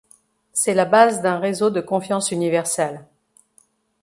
C'est 0.51 0.73
la 0.73 0.85
base 0.85 1.21
d'un 1.21 1.37
réseau 1.37 1.69
de 1.69 1.79
confiance 1.79 2.31
universel. 2.31 3.05